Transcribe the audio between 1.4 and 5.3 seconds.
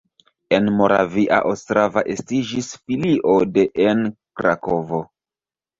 Ostrava estiĝis filio de en Krakovo.